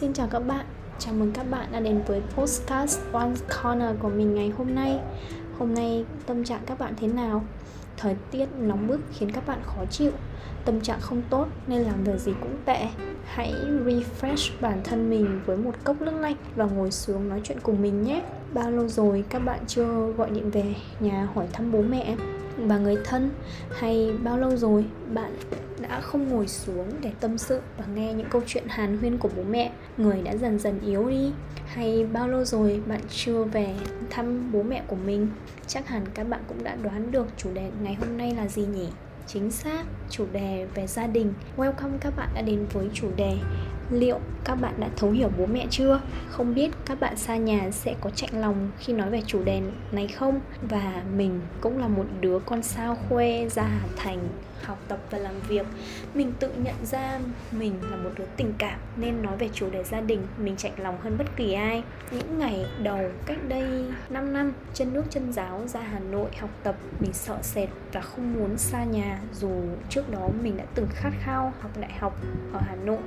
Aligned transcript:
Xin 0.00 0.12
chào 0.12 0.26
các 0.30 0.38
bạn, 0.38 0.66
chào 0.98 1.14
mừng 1.14 1.32
các 1.32 1.50
bạn 1.50 1.68
đã 1.72 1.80
đến 1.80 2.02
với 2.06 2.22
Postcast 2.34 3.00
One 3.12 3.32
Corner 3.62 3.96
của 3.98 4.08
mình 4.08 4.34
ngày 4.34 4.52
hôm 4.58 4.74
nay. 4.74 4.98
Hôm 5.58 5.74
nay 5.74 6.04
tâm 6.26 6.44
trạng 6.44 6.60
các 6.66 6.78
bạn 6.78 6.94
thế 6.96 7.06
nào? 7.06 7.44
Thời 7.96 8.16
tiết 8.30 8.46
nóng 8.58 8.88
bức 8.88 9.00
khiến 9.12 9.32
các 9.32 9.46
bạn 9.46 9.58
khó 9.64 9.84
chịu. 9.90 10.10
Tâm 10.64 10.80
trạng 10.80 11.00
không 11.00 11.22
tốt 11.30 11.46
nên 11.66 11.82
làm 11.82 12.04
việc 12.04 12.18
gì 12.18 12.32
cũng 12.40 12.56
tệ. 12.64 12.88
Hãy 13.24 13.52
refresh 13.84 14.50
bản 14.60 14.80
thân 14.84 15.10
mình 15.10 15.40
với 15.46 15.56
một 15.56 15.74
cốc 15.84 16.00
nước 16.00 16.14
lạnh 16.20 16.36
và 16.56 16.64
ngồi 16.64 16.90
xuống 16.90 17.28
nói 17.28 17.40
chuyện 17.44 17.58
cùng 17.62 17.82
mình 17.82 18.02
nhé. 18.02 18.22
Bao 18.54 18.70
lâu 18.70 18.88
rồi 18.88 19.24
các 19.28 19.38
bạn 19.38 19.60
chưa 19.66 20.12
gọi 20.16 20.30
điện 20.30 20.50
về 20.50 20.74
nhà 21.00 21.28
hỏi 21.34 21.46
thăm 21.52 21.72
bố 21.72 21.82
mẹ 21.82 22.16
và 22.56 22.78
người 22.78 22.96
thân? 23.04 23.30
Hay 23.70 24.12
bao 24.22 24.38
lâu 24.38 24.56
rồi 24.56 24.84
bạn 25.14 25.36
đã 25.80 26.00
không 26.00 26.28
ngồi 26.28 26.48
xuống 26.48 26.90
để 27.00 27.12
tâm 27.20 27.38
sự 27.38 27.60
và 27.78 27.84
nghe 27.94 28.14
những 28.14 28.28
câu 28.30 28.42
chuyện 28.46 28.64
hàn 28.68 28.98
huyên 28.98 29.18
của 29.18 29.28
bố 29.36 29.42
mẹ? 29.50 29.72
Người 29.96 30.22
đã 30.22 30.36
dần 30.36 30.58
dần 30.58 30.80
yếu 30.80 31.10
đi. 31.10 31.32
Hay 31.66 32.06
bao 32.12 32.28
lâu 32.28 32.44
rồi 32.44 32.80
bạn 32.86 33.00
chưa 33.10 33.44
về 33.44 33.74
thăm 34.10 34.52
bố 34.52 34.62
mẹ 34.62 34.82
của 34.86 34.96
mình? 34.96 35.28
Chắc 35.66 35.88
hẳn 35.88 36.02
các 36.14 36.28
bạn 36.28 36.40
cũng 36.48 36.64
đã 36.64 36.76
đoán 36.82 37.10
được 37.10 37.26
chủ 37.36 37.50
đề 37.54 37.70
ngày 37.82 37.94
hôm 37.94 38.18
nay 38.18 38.34
là 38.34 38.48
gì 38.48 38.62
nhỉ? 38.62 38.88
Chính 39.26 39.50
xác, 39.50 39.84
chủ 40.10 40.26
đề 40.32 40.66
về 40.74 40.86
gia 40.86 41.06
đình. 41.06 41.32
Welcome 41.56 41.98
các 42.00 42.16
bạn 42.16 42.28
đã 42.34 42.42
đến 42.42 42.66
với 42.72 42.88
chủ 42.94 43.08
đề 43.16 43.36
liệu 43.90 44.20
các 44.44 44.54
bạn 44.54 44.74
đã 44.78 44.88
thấu 44.96 45.10
hiểu 45.10 45.30
bố 45.38 45.46
mẹ 45.46 45.66
chưa? 45.70 46.00
Không 46.28 46.54
biết 46.54 46.70
các 46.86 47.00
bạn 47.00 47.16
xa 47.16 47.36
nhà 47.36 47.70
sẽ 47.70 47.94
có 48.00 48.10
chạnh 48.10 48.40
lòng 48.40 48.70
khi 48.78 48.92
nói 48.92 49.10
về 49.10 49.22
chủ 49.26 49.44
đề 49.44 49.62
này 49.92 50.08
không? 50.08 50.40
Và 50.62 51.02
mình 51.16 51.40
cũng 51.60 51.78
là 51.78 51.88
một 51.88 52.06
đứa 52.20 52.38
con 52.38 52.62
sao 52.62 52.96
khuê 53.08 53.48
ra 53.50 53.62
hà 53.62 53.88
thành 53.96 54.28
học 54.64 54.78
tập 54.88 54.98
và 55.10 55.18
làm 55.18 55.34
việc. 55.48 55.66
Mình 56.14 56.32
tự 56.40 56.52
nhận 56.56 56.74
ra 56.84 57.18
mình 57.52 57.74
là 57.90 57.96
một 57.96 58.10
đứa 58.18 58.24
tình 58.36 58.52
cảm 58.58 58.78
nên 58.96 59.22
nói 59.22 59.36
về 59.36 59.48
chủ 59.52 59.70
đề 59.70 59.84
gia 59.84 60.00
đình, 60.00 60.22
mình 60.38 60.56
chạnh 60.56 60.72
lòng 60.78 60.98
hơn 61.00 61.18
bất 61.18 61.36
kỳ 61.36 61.52
ai. 61.52 61.82
Những 62.10 62.38
ngày 62.38 62.66
đầu 62.82 63.10
cách 63.26 63.38
đây 63.48 63.84
5 64.10 64.32
năm, 64.32 64.52
chân 64.74 64.92
nước 64.92 65.04
chân 65.10 65.32
giáo 65.32 65.62
ra 65.66 65.80
Hà 65.80 65.98
Nội 65.98 66.30
học 66.40 66.50
tập, 66.62 66.76
mình 67.00 67.12
sợ 67.12 67.38
sệt 67.42 67.68
và 67.92 68.00
không 68.00 68.34
muốn 68.34 68.58
xa 68.58 68.84
nhà. 68.84 69.20
Dù 69.32 69.50
trước 69.88 70.10
đó 70.10 70.28
mình 70.42 70.56
đã 70.56 70.64
từng 70.74 70.86
khát 70.90 71.10
khao 71.20 71.52
học 71.60 71.70
đại 71.80 71.92
học 71.98 72.16
ở 72.52 72.60
Hà 72.66 72.74
Nội 72.74 73.02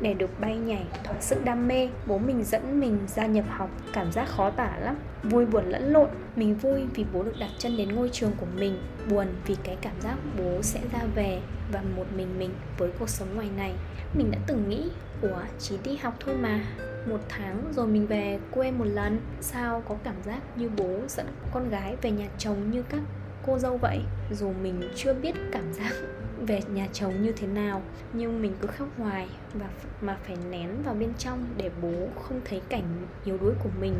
để 0.00 0.14
được 0.14 0.40
bay 0.40 0.56
ảnh 0.72 0.86
thỏa 1.04 1.20
sức 1.20 1.44
đam 1.44 1.68
mê, 1.68 1.88
bố 2.06 2.18
mình 2.18 2.44
dẫn 2.44 2.80
mình 2.80 2.98
ra 3.06 3.26
nhập 3.26 3.44
học, 3.48 3.70
cảm 3.92 4.12
giác 4.12 4.28
khó 4.28 4.50
tả 4.50 4.76
lắm. 4.80 4.96
Vui 5.22 5.46
buồn 5.46 5.64
lẫn 5.64 5.92
lộn, 5.92 6.08
mình 6.36 6.54
vui 6.54 6.82
vì 6.94 7.04
bố 7.12 7.22
được 7.22 7.34
đặt 7.40 7.50
chân 7.58 7.76
đến 7.76 7.94
ngôi 7.94 8.08
trường 8.12 8.32
của 8.36 8.46
mình. 8.56 8.78
Buồn 9.10 9.26
vì 9.46 9.56
cái 9.64 9.76
cảm 9.80 10.00
giác 10.00 10.16
bố 10.38 10.62
sẽ 10.62 10.80
ra 10.92 10.98
về 11.14 11.40
và 11.72 11.82
một 11.96 12.06
mình 12.16 12.38
mình 12.38 12.50
với 12.78 12.90
cuộc 12.98 13.08
sống 13.08 13.34
ngoài 13.34 13.48
này. 13.56 13.72
Mình 14.14 14.30
đã 14.30 14.38
từng 14.46 14.68
nghĩ, 14.68 14.90
ủa, 15.22 15.38
chỉ 15.58 15.78
đi 15.84 15.96
học 15.96 16.14
thôi 16.20 16.34
mà. 16.34 16.64
Một 17.08 17.20
tháng 17.28 17.72
rồi 17.76 17.86
mình 17.86 18.06
về 18.06 18.38
quê 18.50 18.70
một 18.70 18.84
lần. 18.84 19.20
Sao 19.40 19.82
có 19.88 19.96
cảm 20.04 20.16
giác 20.24 20.40
như 20.56 20.70
bố 20.76 21.00
dẫn 21.08 21.26
con 21.52 21.70
gái 21.70 21.96
về 22.02 22.10
nhà 22.10 22.28
chồng 22.38 22.70
như 22.70 22.82
các 22.82 23.00
cô 23.46 23.58
dâu 23.58 23.76
vậy? 23.76 24.00
Dù 24.32 24.52
mình 24.62 24.90
chưa 24.96 25.14
biết 25.14 25.34
cảm 25.52 25.72
giác 25.72 25.92
về 26.46 26.60
nhà 26.74 26.88
chồng 26.92 27.22
như 27.22 27.32
thế 27.32 27.46
nào, 27.46 27.82
nhưng 28.12 28.42
mình 28.42 28.52
cứ 28.60 28.68
khóc 28.68 28.88
hoài 28.98 29.28
và 29.54 29.66
mà 30.00 30.16
phải 30.26 30.36
nén 30.50 30.68
vào 30.84 30.94
bên 30.94 31.12
trong 31.18 31.46
để 31.56 31.70
bố 31.82 32.08
không 32.22 32.40
thấy 32.44 32.60
cảnh 32.68 33.06
yếu 33.24 33.38
đuối 33.38 33.52
của 33.62 33.70
mình 33.80 33.94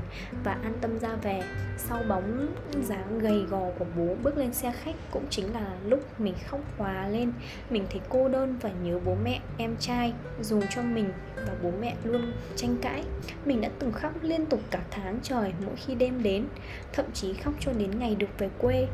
và 0.45 0.53
an 0.53 0.73
tâm 0.81 0.99
ra 0.99 1.15
về. 1.23 1.43
Sau 1.79 2.03
bóng 2.09 2.55
dáng 2.83 3.19
gầy 3.19 3.45
gò 3.51 3.71
của 3.79 3.87
bố 3.97 4.17
bước 4.23 4.37
lên 4.37 4.53
xe 4.53 4.73
khách 4.83 4.95
cũng 5.11 5.25
chính 5.31 5.55
là 5.55 5.77
lúc 5.87 6.21
mình 6.21 6.35
khóc 6.47 6.61
hòa 6.79 7.09
lên. 7.09 7.33
Mình 7.71 7.87
thấy 7.91 8.01
cô 8.09 8.29
đơn 8.29 8.57
và 8.61 8.71
nhớ 8.83 8.99
bố 9.05 9.17
mẹ, 9.25 9.41
em 9.59 9.77
trai 9.81 10.13
dù 10.41 10.61
cho 10.71 10.83
mình 10.83 11.13
và 11.37 11.55
bố 11.63 11.71
mẹ 11.81 11.97
luôn 12.05 12.33
tranh 12.57 12.77
cãi. 12.83 13.05
Mình 13.45 13.61
đã 13.61 13.71
từng 13.79 13.93
khóc 13.93 14.13
liên 14.23 14.47
tục 14.47 14.61
cả 14.71 14.81
tháng 14.91 15.19
trời 15.23 15.53
mỗi 15.67 15.77
khi 15.77 15.95
đêm 15.95 16.23
đến, 16.23 16.47
thậm 16.93 17.07
chí 17.13 17.35
khóc 17.35 17.55
cho 17.61 17.73
đến 17.73 17.99
ngày 17.99 18.15
được 18.15 18.39
về 18.39 18.49
quê. 18.59 18.89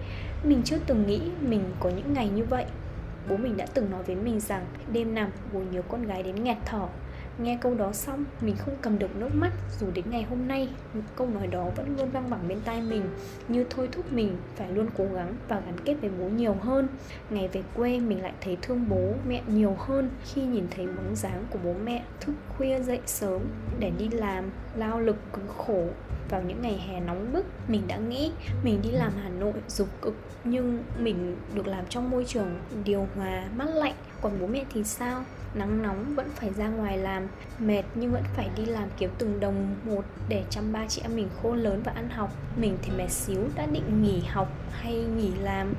Mình 0.44 0.62
chưa 0.64 0.78
từng 0.86 1.06
nghĩ 1.06 1.20
mình 1.40 1.62
có 1.80 1.90
những 1.90 2.12
ngày 2.14 2.28
như 2.28 2.44
vậy 2.44 2.64
bố 3.28 3.36
mình 3.36 3.56
đã 3.56 3.66
từng 3.74 3.90
nói 3.90 4.02
với 4.02 4.16
mình 4.16 4.40
rằng, 4.40 4.66
đêm 4.92 5.14
nằm 5.14 5.30
bố 5.52 5.60
nhớ 5.72 5.82
con 5.88 6.06
gái 6.06 6.22
đến 6.22 6.44
nghẹt 6.44 6.56
thở. 6.64 6.86
Nghe 7.42 7.58
câu 7.60 7.74
đó 7.74 7.92
xong, 7.92 8.24
mình 8.40 8.56
không 8.56 8.74
cầm 8.82 8.98
được 8.98 9.16
nước 9.16 9.34
mắt, 9.34 9.52
dù 9.80 9.86
đến 9.94 10.04
ngày 10.10 10.22
hôm 10.22 10.48
nay, 10.48 10.68
câu 11.16 11.28
nói 11.34 11.46
đó 11.46 11.70
vẫn 11.76 11.96
luôn 11.98 12.10
vang 12.10 12.28
vẳng 12.28 12.48
bên 12.48 12.58
tai 12.64 12.82
mình, 12.82 13.02
như 13.48 13.64
thôi 13.70 13.88
thúc 13.92 14.12
mình 14.12 14.36
phải 14.56 14.72
luôn 14.72 14.86
cố 14.98 15.04
gắng 15.14 15.34
và 15.48 15.60
gắn 15.60 15.80
kết 15.84 15.94
với 16.00 16.10
bố 16.20 16.28
nhiều 16.28 16.54
hơn. 16.60 16.88
Ngày 17.30 17.48
về 17.48 17.62
quê, 17.74 18.00
mình 18.00 18.22
lại 18.22 18.32
thấy 18.40 18.56
thương 18.62 18.88
bố 18.88 19.12
mẹ 19.28 19.42
nhiều 19.46 19.76
hơn 19.78 20.10
khi 20.24 20.42
nhìn 20.42 20.66
thấy 20.70 20.86
bóng 20.86 21.16
dáng 21.16 21.44
của 21.50 21.58
bố 21.64 21.74
mẹ 21.84 22.04
thức 22.20 22.32
khuya 22.48 22.80
dậy 22.80 23.00
sớm 23.06 23.40
để 23.78 23.90
đi 23.98 24.08
làm 24.08 24.44
lao 24.78 25.00
lực 25.00 25.16
cực 25.32 25.44
khổ. 25.56 25.86
Vào 26.30 26.42
những 26.42 26.62
ngày 26.62 26.78
hè 26.88 27.00
nóng 27.00 27.32
bức, 27.32 27.44
mình 27.68 27.82
đã 27.86 27.96
nghĩ 27.96 28.32
mình 28.62 28.82
đi 28.82 28.90
làm 28.90 29.12
hà 29.22 29.28
nội 29.28 29.52
dục 29.68 29.88
cực, 30.02 30.14
nhưng 30.44 30.84
mình 30.98 31.36
được 31.54 31.66
làm 31.66 31.84
trong 31.88 32.10
môi 32.10 32.24
trường 32.24 32.58
điều 32.84 33.08
hòa, 33.16 33.44
mát 33.56 33.68
lạnh. 33.74 33.94
Còn 34.22 34.32
bố 34.40 34.46
mẹ 34.46 34.64
thì 34.72 34.84
sao? 34.84 35.24
Nắng 35.54 35.82
nóng 35.82 36.14
vẫn 36.14 36.30
phải 36.34 36.50
ra 36.52 36.68
ngoài 36.68 36.98
làm, 36.98 37.26
mệt 37.58 37.82
nhưng 37.94 38.12
vẫn 38.12 38.22
phải 38.36 38.50
đi 38.56 38.64
làm 38.64 38.88
kiếm 38.98 39.10
từng 39.18 39.40
đồng 39.40 39.76
một 39.84 40.04
để 40.28 40.44
chăm 40.50 40.72
ba 40.72 40.86
chị 40.88 41.02
em 41.02 41.16
mình 41.16 41.28
khôn 41.42 41.58
lớn 41.58 41.82
và 41.84 41.92
ăn 41.92 42.08
học. 42.08 42.30
Mình 42.56 42.78
thì 42.82 42.92
mệt 42.98 43.10
xíu, 43.10 43.40
đã 43.54 43.66
định 43.66 44.02
nghỉ 44.02 44.20
học 44.20 44.48
hay 44.70 44.94
nghỉ 44.94 45.30
làm. 45.42 45.74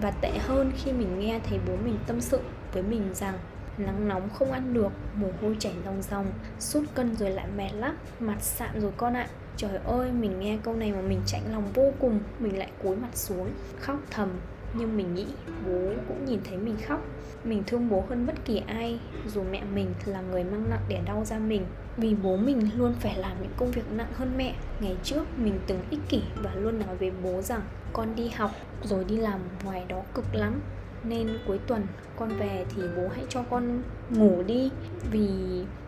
Và 0.00 0.10
tệ 0.10 0.30
hơn 0.38 0.72
khi 0.76 0.92
mình 0.92 1.20
nghe 1.20 1.40
thấy 1.48 1.58
bố 1.66 1.76
mình 1.84 1.96
tâm 2.06 2.20
sự 2.20 2.40
với 2.72 2.82
mình 2.82 3.14
rằng 3.14 3.34
nắng 3.78 4.08
nóng 4.08 4.28
không 4.30 4.52
ăn 4.52 4.74
được, 4.74 4.92
mồ 5.14 5.28
hôi 5.40 5.56
chảy 5.58 5.72
ròng 5.84 6.02
ròng, 6.02 6.26
sút 6.58 6.84
cân 6.94 7.16
rồi 7.16 7.30
lại 7.30 7.46
mệt 7.56 7.70
lắm, 7.72 7.96
mặt 8.20 8.36
sạm 8.40 8.80
rồi 8.80 8.92
con 8.96 9.14
ạ. 9.14 9.28
Trời 9.56 9.78
ơi, 9.84 10.12
mình 10.12 10.40
nghe 10.40 10.58
câu 10.62 10.74
này 10.74 10.92
mà 10.92 11.00
mình 11.00 11.20
chạnh 11.26 11.42
lòng 11.52 11.64
vô 11.74 11.92
cùng, 11.98 12.20
mình 12.38 12.58
lại 12.58 12.70
cúi 12.82 12.96
mặt 12.96 13.16
xuống, 13.16 13.50
khóc 13.80 13.98
thầm. 14.10 14.28
Nhưng 14.74 14.96
mình 14.96 15.14
nghĩ 15.14 15.26
bố 15.66 15.90
cũng 16.08 16.24
nhìn 16.24 16.40
thấy 16.48 16.58
mình 16.58 16.76
khóc. 16.86 17.00
Mình 17.44 17.62
thương 17.66 17.88
bố 17.88 18.04
hơn 18.08 18.26
bất 18.26 18.44
kỳ 18.44 18.62
ai, 18.66 19.00
dù 19.26 19.42
mẹ 19.50 19.62
mình 19.74 19.94
là 20.04 20.20
người 20.20 20.44
mang 20.44 20.70
nặng 20.70 20.84
đẻ 20.88 21.02
đau 21.06 21.24
ra 21.24 21.38
mình. 21.38 21.66
Vì 21.96 22.14
bố 22.14 22.36
mình 22.36 22.70
luôn 22.76 22.94
phải 23.00 23.16
làm 23.18 23.36
những 23.42 23.52
công 23.56 23.70
việc 23.70 23.92
nặng 23.92 24.12
hơn 24.14 24.32
mẹ. 24.36 24.54
Ngày 24.80 24.96
trước, 25.02 25.24
mình 25.38 25.60
từng 25.66 25.80
ích 25.90 26.00
kỷ 26.08 26.22
và 26.42 26.54
luôn 26.54 26.78
nói 26.86 26.96
với 26.96 27.12
bố 27.22 27.42
rằng, 27.42 27.62
con 27.92 28.14
đi 28.16 28.28
học, 28.28 28.50
rồi 28.82 29.04
đi 29.04 29.16
làm 29.16 29.40
ngoài 29.64 29.84
đó 29.88 30.02
cực 30.14 30.34
lắm 30.34 30.60
nên 31.08 31.38
cuối 31.46 31.58
tuần 31.66 31.86
con 32.16 32.28
về 32.38 32.64
thì 32.76 32.82
bố 32.96 33.08
hãy 33.14 33.24
cho 33.28 33.42
con 33.50 33.82
ngủ 34.10 34.42
đi. 34.46 34.70
Vì 35.10 35.28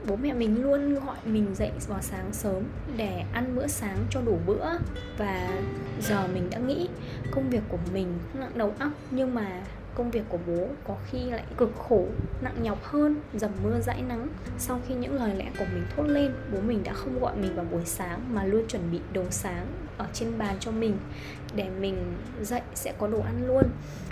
bố 0.09 0.17
mẹ 0.17 0.33
mình 0.33 0.63
luôn 0.63 0.95
gọi 0.95 1.17
mình 1.25 1.55
dậy 1.55 1.71
vào 1.89 2.03
sáng 2.03 2.33
sớm 2.33 2.63
để 2.97 3.25
ăn 3.33 3.57
bữa 3.57 3.67
sáng 3.67 3.99
cho 4.11 4.21
đủ 4.21 4.39
bữa. 4.47 4.67
Và 5.19 5.61
giờ 6.01 6.29
mình 6.35 6.51
đã 6.51 6.59
nghĩ 6.59 6.89
công 7.31 7.51
việc 7.51 7.63
của 7.69 7.79
mình 7.93 8.19
nặng 8.35 8.53
đầu 8.55 8.75
óc, 8.79 8.93
nhưng 9.11 9.35
mà 9.35 9.63
công 9.95 10.11
việc 10.11 10.23
của 10.29 10.39
bố 10.47 10.69
có 10.87 10.97
khi 11.11 11.19
lại 11.31 11.45
cực 11.57 11.73
khổ, 11.89 12.05
nặng 12.43 12.63
nhọc 12.63 12.85
hơn, 12.85 13.17
dầm 13.35 13.51
mưa 13.65 13.81
dãi 13.81 14.03
nắng. 14.03 14.29
Sau 14.59 14.81
khi 14.87 14.95
những 14.95 15.15
lời 15.15 15.35
lẽ 15.37 15.51
của 15.59 15.65
mình 15.75 15.85
thốt 15.97 16.03
lên, 16.03 16.33
bố 16.53 16.61
mình 16.61 16.83
đã 16.85 16.93
không 16.93 17.21
gọi 17.21 17.37
mình 17.37 17.57
vào 17.57 17.65
buổi 17.71 17.85
sáng 17.85 18.21
mà 18.35 18.45
luôn 18.45 18.65
chuẩn 18.69 18.83
bị 18.93 19.01
đồ 19.13 19.25
sáng 19.31 19.67
ở 19.99 20.07
trên 20.13 20.39
bàn 20.39 20.57
cho 20.61 20.71
mình 20.71 20.97
để 21.55 21.69
mình 21.81 22.17
dậy 22.43 22.61
sẽ 22.75 22.93
có 22.99 23.07
đồ 23.07 23.21
ăn 23.21 23.47
luôn. 23.47 23.65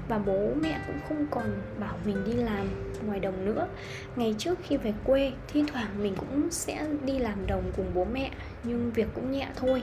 Và 0.09 0.19
bố 0.19 0.49
mẹ 0.63 0.81
cũng 0.87 0.99
không 1.09 1.27
còn 1.31 1.45
bảo 1.79 1.95
mình 2.05 2.25
đi 2.25 2.33
làm 2.33 2.67
ngoài 3.07 3.21
đồng 3.21 3.45
nữa. 3.45 3.69
Ngày 4.17 4.35
trước 4.39 4.59
khi 4.63 4.77
về 4.77 4.93
quê, 5.05 5.33
thi 5.49 5.65
thoảng 5.73 6.03
mình 6.03 6.15
cũng 6.17 6.51
sẽ 6.51 6.87
đi 7.05 7.19
làm 7.19 7.47
đồng 7.47 7.73
cùng 7.77 7.87
bố 7.95 8.05
mẹ 8.05 8.31
nhưng 8.65 8.91
việc 8.95 9.09
cũng 9.15 9.31
nhẹ 9.31 9.49
thôi. 9.57 9.83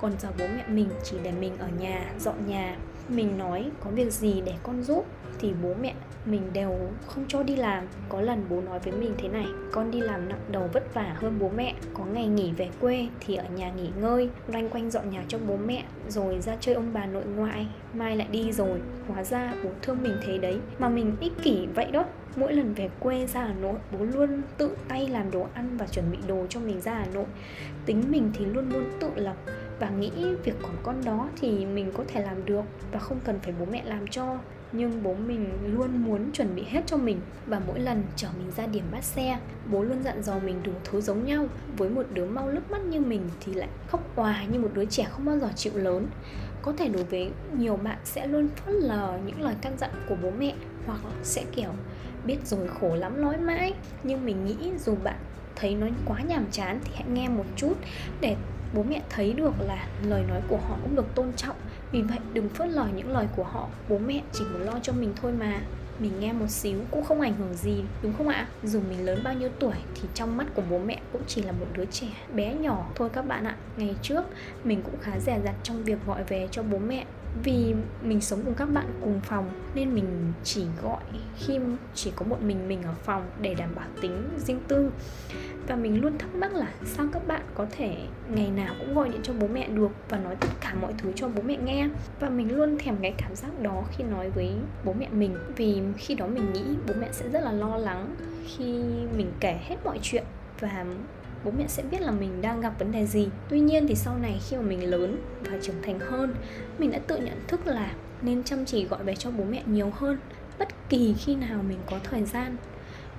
Còn 0.00 0.12
giờ 0.18 0.28
bố 0.38 0.44
mẹ 0.56 0.64
mình 0.68 0.88
chỉ 1.04 1.16
để 1.22 1.32
mình 1.32 1.58
ở 1.58 1.68
nhà, 1.80 2.12
dọn 2.18 2.46
nhà. 2.46 2.76
Mình 3.08 3.38
nói, 3.38 3.70
có 3.80 3.90
việc 3.90 4.12
gì 4.12 4.42
để 4.46 4.54
con 4.62 4.82
giúp? 4.82 5.06
Thì 5.38 5.52
bố 5.62 5.74
mẹ 5.80 5.94
mình 6.26 6.42
đều 6.52 6.78
không 7.06 7.24
cho 7.28 7.42
đi 7.42 7.56
làm. 7.56 7.84
Có 8.08 8.20
lần 8.20 8.44
bố 8.50 8.60
nói 8.60 8.78
với 8.78 8.92
mình 8.92 9.14
thế 9.18 9.28
này, 9.28 9.46
con 9.72 9.90
đi 9.90 10.00
làm 10.00 10.28
nặng 10.28 10.40
đầu 10.50 10.68
vất 10.72 10.94
vả 10.94 11.16
hơn 11.16 11.38
bố 11.40 11.50
mẹ. 11.56 11.74
Có 11.94 12.04
ngày 12.04 12.26
nghỉ 12.26 12.52
về 12.52 12.68
quê 12.80 13.08
thì 13.20 13.36
ở 13.36 13.44
nhà 13.56 13.70
nghỉ 13.70 13.88
ngơi, 14.00 14.30
loanh 14.48 14.68
quanh 14.68 14.90
dọn 14.90 15.10
nhà 15.10 15.24
cho 15.28 15.38
bố 15.38 15.56
mẹ, 15.56 15.84
rồi 16.08 16.40
ra 16.40 16.56
chơi 16.60 16.74
ông 16.74 16.92
bà 16.92 17.06
nội 17.06 17.24
ngoại 17.24 17.66
mai 17.94 18.16
lại 18.16 18.28
đi 18.30 18.52
rồi. 18.52 18.80
Hóa 19.08 19.24
ra 19.24 19.54
bố 19.64 19.70
thương 19.82 20.02
mình 20.02 20.16
thế 20.26 20.38
đấy. 20.38 20.58
Mà 20.78 20.88
mình 20.88 21.16
ích 21.20 21.32
kỷ 21.42 21.66
vậy 21.74 21.90
đó. 21.90 22.04
Mỗi 22.36 22.52
lần 22.52 22.74
về 22.74 22.88
quê 23.00 23.26
ra 23.26 23.40
Hà 23.40 23.54
Nội, 23.54 23.78
bố 23.92 24.04
luôn 24.04 24.42
tự 24.56 24.76
tay 24.88 25.08
làm 25.08 25.30
đồ 25.30 25.46
ăn 25.54 25.76
và 25.76 25.86
chuẩn 25.86 26.10
bị 26.10 26.18
đồ 26.26 26.46
cho 26.48 26.60
mình 26.60 26.80
ra 26.80 26.94
Hà 26.94 27.06
Nội. 27.14 27.26
Tính 27.86 28.02
mình 28.08 28.30
thì 28.34 28.44
luôn 28.44 28.72
luôn 28.72 28.84
tự 29.00 29.10
lập 29.16 29.36
và 29.80 29.90
nghĩ 29.90 30.10
việc 30.44 30.54
của 30.62 30.68
con 30.82 31.04
đó 31.04 31.28
thì 31.40 31.66
mình 31.66 31.92
có 31.96 32.04
thể 32.08 32.22
làm 32.22 32.44
được 32.44 32.62
và 32.92 32.98
không 32.98 33.18
cần 33.24 33.38
phải 33.42 33.54
bố 33.60 33.66
mẹ 33.70 33.82
làm 33.84 34.06
cho 34.06 34.38
nhưng 34.72 35.02
bố 35.02 35.14
mình 35.14 35.50
luôn 35.74 36.04
muốn 36.04 36.32
chuẩn 36.32 36.54
bị 36.54 36.64
hết 36.64 36.82
cho 36.86 36.96
mình 36.96 37.20
và 37.46 37.60
mỗi 37.66 37.80
lần 37.80 38.02
chở 38.16 38.28
mình 38.38 38.50
ra 38.56 38.66
điểm 38.66 38.84
bắt 38.92 39.04
xe, 39.04 39.38
bố 39.66 39.82
luôn 39.82 40.02
dặn 40.02 40.22
dò 40.22 40.38
mình 40.38 40.62
đủ 40.62 40.72
thứ 40.84 41.00
giống 41.00 41.24
nhau. 41.24 41.46
Với 41.76 41.90
một 41.90 42.06
đứa 42.14 42.26
mau 42.26 42.50
nước 42.50 42.70
mắt 42.70 42.80
như 42.80 43.00
mình 43.00 43.22
thì 43.40 43.54
lại 43.54 43.68
khóc 43.88 44.16
òa 44.16 44.44
như 44.44 44.58
một 44.58 44.70
đứa 44.74 44.84
trẻ 44.84 45.06
không 45.10 45.24
bao 45.24 45.38
giờ 45.38 45.48
chịu 45.56 45.72
lớn. 45.76 46.06
Có 46.62 46.72
thể 46.72 46.88
đối 46.88 47.04
với 47.04 47.30
nhiều 47.58 47.76
bạn 47.76 47.98
sẽ 48.04 48.26
luôn 48.26 48.48
phớt 48.48 48.74
lờ 48.74 49.18
những 49.26 49.42
lời 49.42 49.54
căn 49.60 49.72
dặn 49.78 49.90
của 50.08 50.16
bố 50.22 50.30
mẹ 50.38 50.54
hoặc 50.86 51.00
sẽ 51.22 51.44
kiểu 51.52 51.70
biết 52.24 52.38
rồi 52.46 52.68
khổ 52.80 52.94
lắm 52.94 53.22
nói 53.22 53.36
mãi. 53.36 53.74
Nhưng 54.02 54.26
mình 54.26 54.46
nghĩ 54.46 54.56
dù 54.78 54.94
bạn 55.04 55.18
thấy 55.56 55.74
nó 55.74 55.86
quá 56.04 56.20
nhàm 56.28 56.46
chán 56.50 56.80
thì 56.84 56.92
hãy 56.94 57.04
nghe 57.12 57.28
một 57.28 57.44
chút 57.56 57.74
để 58.20 58.36
bố 58.74 58.82
mẹ 58.82 59.02
thấy 59.10 59.32
được 59.32 59.52
là 59.60 59.86
lời 60.02 60.24
nói 60.28 60.40
của 60.48 60.56
họ 60.56 60.76
cũng 60.82 60.96
được 60.96 61.14
tôn 61.14 61.32
trọng 61.36 61.56
vì 61.92 62.02
vậy, 62.02 62.18
đừng 62.32 62.48
phớt 62.48 62.68
lờ 62.68 62.88
những 62.96 63.12
lời 63.12 63.26
của 63.36 63.44
họ. 63.44 63.68
Bố 63.88 63.98
mẹ 63.98 64.22
chỉ 64.32 64.44
muốn 64.52 64.62
lo 64.62 64.78
cho 64.82 64.92
mình 64.92 65.12
thôi 65.22 65.32
mà. 65.32 65.60
Mình 65.98 66.12
nghe 66.20 66.32
một 66.32 66.50
xíu 66.50 66.80
cũng 66.90 67.04
không 67.04 67.20
ảnh 67.20 67.34
hưởng 67.34 67.54
gì, 67.54 67.84
đúng 68.02 68.12
không 68.12 68.28
ạ? 68.28 68.48
Dù 68.64 68.80
mình 68.88 69.04
lớn 69.04 69.20
bao 69.24 69.34
nhiêu 69.34 69.48
tuổi 69.58 69.74
thì 69.94 70.08
trong 70.14 70.36
mắt 70.36 70.46
của 70.54 70.62
bố 70.70 70.78
mẹ 70.78 71.00
cũng 71.12 71.22
chỉ 71.26 71.42
là 71.42 71.52
một 71.52 71.66
đứa 71.72 71.84
trẻ, 71.84 72.06
bé 72.34 72.54
nhỏ. 72.54 72.86
Thôi 72.94 73.08
các 73.12 73.22
bạn 73.22 73.44
ạ, 73.44 73.56
ngày 73.76 73.94
trước 74.02 74.24
mình 74.64 74.82
cũng 74.82 74.94
khá 75.00 75.18
dè 75.18 75.40
dặt 75.44 75.54
trong 75.62 75.84
việc 75.84 75.98
gọi 76.06 76.24
về 76.24 76.48
cho 76.50 76.62
bố 76.62 76.78
mẹ 76.78 77.04
vì 77.44 77.74
mình 78.02 78.20
sống 78.20 78.42
cùng 78.44 78.54
các 78.54 78.66
bạn 78.66 78.86
cùng 79.00 79.20
phòng, 79.20 79.50
nên 79.74 79.94
mình 79.94 80.32
chỉ 80.44 80.64
gọi 80.82 81.02
khi 81.38 81.58
chỉ 81.94 82.12
có 82.16 82.26
một 82.26 82.42
mình 82.42 82.68
mình 82.68 82.82
ở 82.82 82.94
phòng 83.02 83.30
để 83.40 83.54
đảm 83.54 83.74
bảo 83.74 83.86
tính 84.00 84.28
riêng 84.38 84.60
tư. 84.68 84.90
Và 85.66 85.76
mình 85.76 86.00
luôn 86.00 86.18
thắc 86.18 86.34
mắc 86.34 86.54
là 86.54 86.72
sao 86.84 87.06
các 87.12 87.26
bạn 87.26 87.42
có 87.54 87.66
thể 87.70 87.96
ngày 88.28 88.50
nào 88.50 88.74
cũng 88.78 88.94
gọi 88.94 89.08
điện 89.08 89.20
cho 89.22 89.32
bố 89.32 89.48
mẹ 89.48 89.68
được 89.68 89.90
và 90.08 90.18
nói 90.18 90.36
tất 90.36 90.48
cả 90.60 90.74
mọi 90.80 90.92
thứ 90.98 91.12
cho 91.14 91.28
bố 91.28 91.42
mẹ 91.42 91.56
nghe? 91.64 91.88
Và 92.20 92.28
mình 92.28 92.56
luôn 92.56 92.78
thèm 92.78 92.96
cái 93.02 93.14
cảm 93.18 93.36
giác 93.36 93.62
đó 93.62 93.84
khi 93.92 94.04
nói 94.04 94.30
với 94.30 94.52
bố 94.84 94.92
mẹ 94.92 95.08
mình, 95.12 95.36
vì 95.56 95.82
khi 95.96 96.14
đó 96.14 96.26
mình 96.26 96.52
nghĩ 96.52 96.64
bố 96.88 96.94
mẹ 97.00 97.08
sẽ 97.12 97.28
rất 97.28 97.40
là 97.44 97.52
lo 97.52 97.76
lắng 97.76 98.14
khi 98.56 98.82
mình 99.16 99.32
kể 99.40 99.60
hết 99.62 99.76
mọi 99.84 99.98
chuyện 100.02 100.24
và 100.60 100.84
bố 101.44 101.50
mẹ 101.58 101.64
sẽ 101.68 101.82
biết 101.82 102.00
là 102.00 102.10
mình 102.10 102.42
đang 102.42 102.60
gặp 102.60 102.78
vấn 102.78 102.92
đề 102.92 103.06
gì. 103.06 103.28
Tuy 103.48 103.60
nhiên 103.60 103.86
thì 103.88 103.94
sau 103.94 104.18
này 104.18 104.40
khi 104.48 104.56
mà 104.56 104.62
mình 104.62 104.90
lớn 104.90 105.16
và 105.40 105.58
trưởng 105.62 105.82
thành 105.82 106.00
hơn, 106.00 106.34
mình 106.78 106.90
đã 106.90 106.98
tự 107.06 107.16
nhận 107.16 107.40
thức 107.48 107.66
là 107.66 107.94
nên 108.22 108.42
chăm 108.42 108.64
chỉ 108.64 108.84
gọi 108.84 109.04
về 109.04 109.16
cho 109.16 109.30
bố 109.30 109.44
mẹ 109.44 109.62
nhiều 109.66 109.90
hơn, 109.94 110.18
bất 110.58 110.68
kỳ 110.88 111.14
khi 111.18 111.34
nào 111.34 111.62
mình 111.68 111.78
có 111.86 111.98
thời 112.04 112.24
gian. 112.24 112.56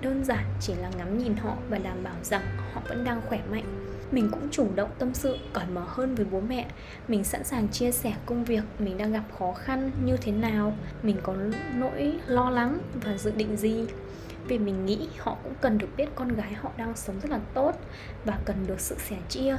Đơn 0.02 0.24
giản 0.26 0.46
chỉ 0.62 0.74
là 0.74 0.92
ngắm 0.98 1.18
nhìn 1.18 1.36
họ 1.36 1.58
và 1.70 1.78
đảm 1.78 1.98
bảo 2.04 2.16
rằng 2.24 2.42
họ 2.74 2.82
vẫn 2.88 3.04
đang 3.04 3.22
khỏe 3.28 3.40
mạnh. 3.52 3.90
Mình 4.12 4.30
cũng 4.32 4.50
chủ 4.52 4.68
động 4.76 4.90
tâm 5.00 5.14
sự, 5.14 5.38
cởi 5.54 5.66
mở 5.74 5.84
hơn 5.88 6.16
với 6.16 6.26
bố 6.32 6.42
mẹ. 6.50 6.66
Mình 7.08 7.24
sẵn 7.24 7.44
sàng 7.44 7.68
chia 7.68 7.92
sẻ 7.92 8.14
công 8.26 8.44
việc 8.44 8.64
mình 8.80 8.98
đang 8.98 9.12
gặp 9.12 9.24
khó 9.40 9.54
khăn 9.54 9.92
như 10.06 10.18
thế 10.18 10.32
nào. 10.32 10.78
Mình 11.04 11.18
có 11.24 11.36
nỗi 11.76 12.14
lo 12.28 12.50
lắng 12.50 12.80
và 12.94 13.18
dự 13.18 13.32
định 13.32 13.58
gì 13.58 13.86
vì 14.48 14.58
mình 14.60 14.86
nghĩ 14.86 15.08
họ 15.20 15.38
cũng 15.44 15.54
cần 15.62 15.78
được 15.78 15.88
biết 15.98 16.10
con 16.16 16.36
gái 16.36 16.54
họ 16.54 16.72
đang 16.78 16.96
sống 16.96 17.20
rất 17.20 17.32
là 17.32 17.40
tốt 17.54 17.72
và 18.26 18.40
cần 18.46 18.68
được 18.68 18.80
sự 18.80 18.96
sẻ 19.00 19.18
chia. 19.30 19.58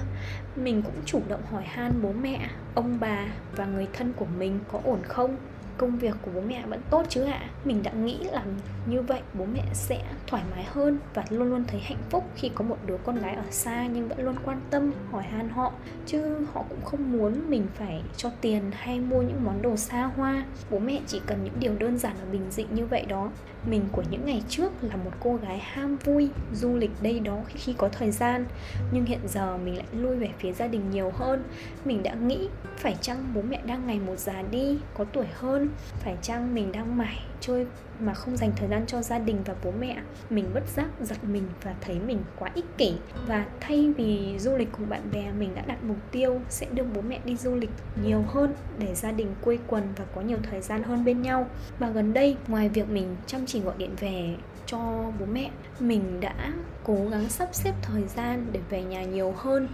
Mình 0.56 0.82
cũng 0.82 0.94
chủ 1.04 1.22
động 1.28 1.42
hỏi 1.50 1.62
han 1.66 1.92
bố 2.02 2.12
mẹ, 2.12 2.50
ông 2.74 3.00
bà 3.00 3.26
và 3.56 3.66
người 3.66 3.88
thân 3.92 4.12
của 4.16 4.26
mình 4.38 4.58
có 4.72 4.80
ổn 4.84 4.98
không 5.02 5.36
công 5.78 5.98
việc 5.98 6.14
của 6.22 6.30
bố 6.34 6.40
mẹ 6.40 6.64
vẫn 6.66 6.80
tốt 6.90 7.06
chứ 7.08 7.24
ạ? 7.24 7.40
Mình 7.64 7.82
đã 7.82 7.92
nghĩ 7.92 8.18
là 8.32 8.44
như 8.86 9.02
vậy 9.02 9.20
bố 9.34 9.44
mẹ 9.54 9.62
sẽ 9.72 10.02
thoải 10.26 10.42
mái 10.50 10.64
hơn 10.64 10.98
và 11.14 11.24
luôn 11.30 11.48
luôn 11.48 11.64
thấy 11.68 11.80
hạnh 11.80 12.02
phúc 12.10 12.24
khi 12.36 12.50
có 12.54 12.64
một 12.64 12.76
đứa 12.86 12.96
con 13.04 13.18
gái 13.18 13.34
ở 13.34 13.44
xa 13.50 13.86
nhưng 13.86 14.08
vẫn 14.08 14.24
luôn 14.24 14.34
quan 14.44 14.60
tâm, 14.70 14.92
hỏi 15.10 15.22
han 15.22 15.48
họ. 15.48 15.72
Chứ 16.06 16.46
họ 16.52 16.64
cũng 16.68 16.84
không 16.84 17.12
muốn 17.12 17.50
mình 17.50 17.66
phải 17.74 18.02
cho 18.16 18.30
tiền 18.40 18.62
hay 18.72 19.00
mua 19.00 19.22
những 19.22 19.44
món 19.44 19.62
đồ 19.62 19.76
xa 19.76 20.04
hoa. 20.04 20.44
Bố 20.70 20.78
mẹ 20.78 21.00
chỉ 21.06 21.20
cần 21.26 21.44
những 21.44 21.54
điều 21.60 21.74
đơn 21.78 21.98
giản 21.98 22.16
và 22.20 22.26
bình 22.32 22.50
dị 22.50 22.64
như 22.70 22.86
vậy 22.86 23.04
đó. 23.08 23.30
Mình 23.70 23.82
của 23.92 24.02
những 24.10 24.26
ngày 24.26 24.42
trước 24.48 24.72
là 24.82 24.96
một 24.96 25.10
cô 25.20 25.36
gái 25.36 25.58
ham 25.58 25.96
vui, 25.96 26.28
du 26.52 26.76
lịch 26.76 26.90
đây 27.02 27.20
đó 27.20 27.38
khi 27.48 27.74
có 27.78 27.88
thời 27.88 28.10
gian. 28.10 28.44
Nhưng 28.92 29.04
hiện 29.04 29.20
giờ 29.28 29.56
mình 29.56 29.76
lại 29.76 29.86
lui 29.92 30.16
về 30.16 30.30
phía 30.38 30.52
gia 30.52 30.66
đình 30.66 30.90
nhiều 30.90 31.12
hơn. 31.14 31.44
Mình 31.84 32.02
đã 32.02 32.14
nghĩ 32.14 32.48
phải 32.76 32.96
chăng 33.00 33.32
bố 33.34 33.42
mẹ 33.42 33.60
đang 33.66 33.86
ngày 33.86 34.00
một 34.06 34.18
già 34.18 34.42
đi, 34.50 34.78
có 34.94 35.04
tuổi 35.04 35.26
hơn? 35.34 35.63
Phải 35.98 36.16
chăng 36.22 36.54
mình 36.54 36.72
đang 36.72 36.96
mải 36.96 37.20
chơi 37.40 37.66
mà 38.00 38.14
không 38.14 38.36
dành 38.36 38.52
thời 38.56 38.68
gian 38.68 38.86
cho 38.86 39.02
gia 39.02 39.18
đình 39.18 39.38
và 39.44 39.54
bố 39.64 39.72
mẹ? 39.80 40.02
Mình 40.30 40.50
bất 40.54 40.68
giác 40.68 40.86
giật 41.00 41.24
mình 41.24 41.42
và 41.62 41.74
thấy 41.80 42.00
mình 42.06 42.18
quá 42.38 42.50
ích 42.54 42.78
kỷ. 42.78 42.92
Và 43.26 43.46
thay 43.60 43.92
vì 43.96 44.38
du 44.38 44.56
lịch 44.56 44.68
cùng 44.72 44.88
bạn 44.88 45.02
bè, 45.12 45.32
mình 45.38 45.54
đã 45.54 45.62
đặt 45.66 45.84
mục 45.84 45.96
tiêu 46.10 46.40
sẽ 46.48 46.66
đưa 46.72 46.82
bố 46.82 47.00
mẹ 47.00 47.20
đi 47.24 47.36
du 47.36 47.54
lịch 47.54 47.70
nhiều 48.04 48.24
hơn 48.28 48.54
để 48.78 48.94
gia 48.94 49.12
đình 49.12 49.34
quây 49.40 49.58
quần 49.66 49.82
và 49.96 50.04
có 50.14 50.20
nhiều 50.20 50.38
thời 50.50 50.60
gian 50.60 50.82
hơn 50.82 51.04
bên 51.04 51.22
nhau. 51.22 51.46
Và 51.78 51.90
gần 51.90 52.12
đây, 52.12 52.36
ngoài 52.48 52.68
việc 52.68 52.88
mình 52.88 53.16
chăm 53.26 53.46
chỉ 53.46 53.60
gọi 53.60 53.74
điện 53.78 53.90
về 54.00 54.34
cho 54.74 55.12
bố 55.20 55.26
mẹ. 55.32 55.50
Mình 55.80 56.20
đã 56.20 56.52
cố 56.84 56.96
gắng 57.10 57.28
sắp 57.28 57.48
xếp 57.52 57.74
thời 57.82 58.02
gian 58.16 58.46
để 58.52 58.60
về 58.70 58.82
nhà 58.82 59.02
nhiều 59.02 59.34
hơn. 59.36 59.68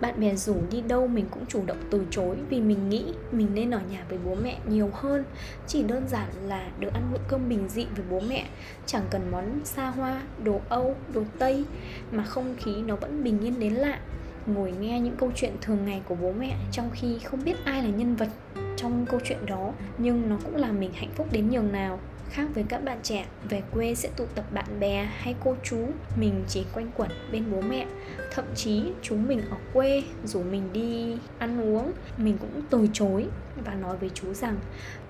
Bạn 0.00 0.20
bè 0.20 0.36
rủ 0.36 0.56
đi 0.70 0.80
đâu 0.80 1.06
mình 1.06 1.26
cũng 1.30 1.46
chủ 1.46 1.62
động 1.66 1.76
từ 1.90 2.06
chối 2.10 2.36
vì 2.48 2.60
mình 2.60 2.88
nghĩ 2.88 3.04
mình 3.32 3.48
nên 3.54 3.70
ở 3.70 3.80
nhà 3.90 4.04
với 4.08 4.18
bố 4.24 4.36
mẹ 4.42 4.58
nhiều 4.68 4.90
hơn. 4.94 5.24
Chỉ 5.66 5.82
đơn 5.82 6.08
giản 6.08 6.28
là 6.46 6.68
được 6.78 6.92
ăn 6.92 7.02
bữa 7.12 7.18
cơm 7.28 7.48
bình 7.48 7.68
dị 7.68 7.86
với 7.96 8.04
bố 8.10 8.20
mẹ. 8.28 8.46
Chẳng 8.86 9.04
cần 9.10 9.30
món 9.30 9.60
xa 9.64 9.86
hoa, 9.86 10.22
đồ 10.44 10.60
âu, 10.68 10.96
đồ 11.14 11.22
tây, 11.38 11.64
mà 12.12 12.24
không 12.24 12.56
khí 12.58 12.76
nó 12.86 12.96
vẫn 12.96 13.24
bình 13.24 13.40
yên 13.40 13.60
đến 13.60 13.72
lạ. 13.72 13.98
Ngồi 14.46 14.72
nghe 14.80 15.00
những 15.00 15.16
câu 15.16 15.32
chuyện 15.34 15.52
thường 15.60 15.84
ngày 15.84 16.02
của 16.08 16.14
bố 16.14 16.32
mẹ 16.32 16.56
trong 16.72 16.90
khi 16.92 17.18
không 17.18 17.44
biết 17.44 17.64
ai 17.64 17.82
là 17.82 17.88
nhân 17.88 18.16
vật 18.16 18.28
trong 18.76 19.06
câu 19.06 19.20
chuyện 19.24 19.46
đó, 19.46 19.72
nhưng 19.98 20.28
nó 20.28 20.38
cũng 20.44 20.56
làm 20.56 20.80
mình 20.80 20.92
hạnh 20.92 21.10
phúc 21.16 21.28
đến 21.32 21.50
nhường 21.50 21.72
nào 21.72 21.98
khác 22.30 22.46
với 22.54 22.64
các 22.68 22.84
bạn 22.84 22.98
trẻ. 23.02 23.26
Về 23.48 23.62
quê 23.72 23.94
sẽ 23.94 24.08
tụ 24.16 24.24
tập 24.34 24.44
bạn 24.52 24.80
bè 24.80 25.08
hay 25.16 25.34
cô 25.44 25.56
chú 25.62 25.88
mình 26.16 26.44
chỉ 26.48 26.64
quanh 26.74 26.90
quẩn 26.96 27.10
bên 27.32 27.44
bố 27.52 27.60
mẹ. 27.60 27.86
Thậm 28.30 28.44
chí 28.54 28.82
chúng 29.02 29.28
mình 29.28 29.40
ở 29.50 29.56
quê, 29.72 30.02
rủ 30.24 30.42
mình 30.42 30.72
đi 30.72 31.16
ăn 31.38 31.60
uống. 31.60 31.92
Mình 32.16 32.38
cũng 32.38 32.62
từ 32.70 32.86
chối 32.92 33.26
và 33.64 33.74
nói 33.74 33.96
với 33.96 34.10
chú 34.14 34.34
rằng, 34.34 34.56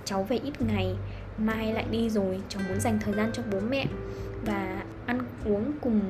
cháu 0.05 0.23
về 0.23 0.37
ít 0.37 0.63
ngày, 0.63 0.97
mai 1.39 1.73
lại 1.73 1.85
đi 1.91 2.11
rồi, 2.11 2.41
cháu 2.49 2.63
muốn 2.69 2.81
dành 2.81 2.99
thời 3.01 3.15
gian 3.15 3.31
cho 3.33 3.43
bố 3.53 3.61
mẹ 3.61 3.87
và 4.45 4.83
ăn 5.07 5.19
uống 5.45 5.73
cùng 5.81 6.01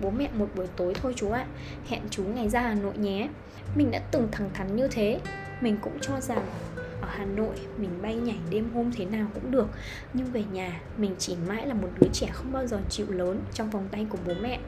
bố 0.00 0.10
mẹ 0.10 0.28
một 0.34 0.48
buổi 0.56 0.66
tối 0.76 0.94
thôi 0.94 1.12
chú 1.16 1.30
ạ. 1.30 1.46
Hẹn 1.88 2.02
chú 2.10 2.24
ngày 2.24 2.48
ra 2.48 2.60
hà 2.60 2.74
nội 2.74 2.98
nhé. 2.98 3.28
Mình 3.74 3.90
đã 3.90 4.00
từng 4.10 4.28
thẳng 4.32 4.50
thắn 4.54 4.76
như 4.76 4.88
thế. 4.88 5.20
Mình 5.60 5.76
cũng 5.80 5.98
cho 6.00 6.20
rằng 6.20 6.46
ở 7.00 7.08
Hà 7.10 7.24
Nội, 7.24 7.56
mình 7.78 7.90
bay 8.02 8.14
nhảy 8.14 8.38
đêm 8.50 8.70
hôm 8.74 8.90
thế 8.96 9.04
nào 9.04 9.26
cũng 9.34 9.50
được. 9.50 9.66
Nhưng 10.14 10.26
về 10.26 10.44
nhà, 10.52 10.80
mình 10.96 11.14
chỉ 11.18 11.36
mãi 11.48 11.66
là 11.66 11.74
một 11.74 11.88
đứa 12.00 12.08
trẻ 12.12 12.26
không 12.32 12.52
bao 12.52 12.66
giờ 12.66 12.80
chịu 12.88 13.06
lớn 13.10 13.40
trong 13.52 13.70
vòng 13.70 13.88
tay 13.90 14.06
của 14.10 14.18
bố 14.26 14.32
mẹ. 14.42 14.60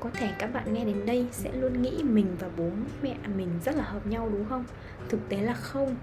Có 0.00 0.10
thể 0.14 0.30
các 0.38 0.52
bạn 0.52 0.74
nghe 0.74 0.84
đến 0.84 1.06
đây 1.06 1.26
sẽ 1.32 1.52
luôn 1.52 1.82
nghĩ 1.82 2.02
mình 2.02 2.26
và 2.40 2.48
bố 2.56 2.70
mẹ 3.02 3.14
mình 3.36 3.48
rất 3.64 3.76
là 3.76 3.82
hợp 3.82 4.06
nhau 4.06 4.28
đúng 4.32 4.44
không? 4.48 4.64
Thực 5.08 5.28
tế 5.28 5.36
là 5.36 5.54
không. 5.54 5.96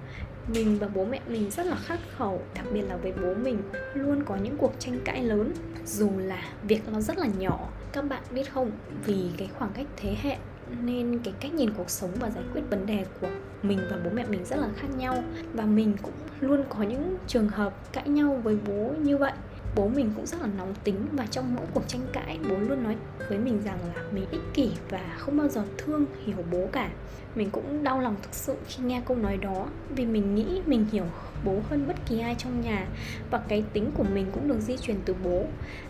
Mình 0.48 0.80
và 0.80 0.88
bố 0.88 1.06
mẹ 1.06 1.20
mình 1.28 1.52
rất 1.52 1.66
là 1.66 1.76
khắc 1.76 2.00
khẩu, 2.18 2.42
đặc 2.56 2.66
biệt 2.74 2.82
là 2.82 2.98
với 2.98 3.14
bố 3.22 3.34
mình, 3.34 3.58
luôn 3.94 4.24
có 4.26 4.36
những 4.36 4.58
cuộc 4.58 4.74
tranh 4.80 5.00
cãi 5.06 5.24
lớn. 5.24 5.52
Dù 5.86 6.12
là 6.18 6.42
việc 6.64 6.82
nó 6.94 7.02
rất 7.02 7.18
là 7.18 7.28
nhỏ, 7.38 7.70
các 7.94 8.02
bạn 8.02 8.24
biết 8.32 8.54
không? 8.54 8.72
Vì 9.06 9.30
cái 9.38 9.50
khoảng 9.58 9.72
cách 9.74 9.86
thế 9.98 10.16
hệ 10.22 10.38
nên 10.82 11.20
cái 11.24 11.34
cách 11.40 11.54
nhìn 11.54 11.70
cuộc 11.78 11.90
sống 11.90 12.12
và 12.20 12.30
giải 12.30 12.44
quyết 12.54 12.62
vấn 12.70 12.86
đề 12.86 13.06
của 13.22 13.28
mình 13.64 13.80
và 13.92 13.98
bố 14.04 14.10
mẹ 14.14 14.26
mình 14.30 14.46
rất 14.46 14.56
là 14.60 14.68
khác 14.76 14.88
nhau. 14.98 15.24
Và 15.54 15.66
mình 15.66 15.94
cũng 16.02 16.14
luôn 16.40 16.64
có 16.70 16.84
những 16.84 17.18
trường 17.28 17.50
hợp 17.50 17.94
cãi 17.94 18.10
nhau 18.10 18.42
với 18.44 18.58
bố 18.68 18.94
như 19.00 19.18
vậy 19.18 19.34
bố 19.76 19.88
mình 19.88 20.12
cũng 20.16 20.26
rất 20.26 20.42
là 20.42 20.48
nóng 20.58 20.74
tính 20.84 21.08
và 21.12 21.26
trong 21.32 21.56
mỗi 21.56 21.66
cuộc 21.74 21.88
tranh 21.88 22.02
cãi 22.14 22.40
bố 22.50 22.58
luôn 22.58 22.84
nói 22.84 22.96
với 23.30 23.38
mình 23.38 23.62
rằng 23.66 23.80
là 23.96 24.04
mình 24.12 24.26
ích 24.32 24.42
kỷ 24.54 24.72
và 24.90 25.16
không 25.18 25.38
bao 25.38 25.48
giờ 25.48 25.64
thương 25.78 26.06
hiểu 26.26 26.38
bố 26.52 26.68
cả. 26.72 26.90
Mình 27.36 27.50
cũng 27.52 27.84
đau 27.84 28.02
lòng 28.02 28.16
thực 28.22 28.34
sự 28.34 28.56
khi 28.68 28.84
nghe 28.84 29.02
câu 29.06 29.18
nói 29.18 29.38
đó 29.38 29.68
vì 29.90 30.06
mình 30.06 30.36
nghĩ 30.36 30.62
mình 30.66 30.86
hiểu 30.92 31.06
bố 31.46 31.60
hơn 31.70 31.88
bất 31.88 31.96
kỳ 32.06 32.20
ai 32.20 32.36
trong 32.38 32.62
nhà 32.62 32.88
và 33.32 33.42
cái 33.48 33.64
tính 33.74 33.92
của 33.98 34.04
mình 34.04 34.26
cũng 34.34 34.48
được 34.48 34.60
di 34.60 34.78
truyền 34.78 34.98
từ 35.06 35.16
bố. 35.24 35.44